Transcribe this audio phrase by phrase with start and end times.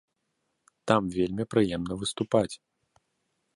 [0.91, 2.51] Там вельмі прыемна выступаць.